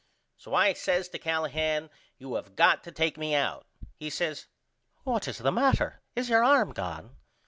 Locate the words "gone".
6.73-7.17